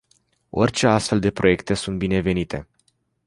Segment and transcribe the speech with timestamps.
[0.49, 2.67] Orice astfel de proiecte sunt binevenite.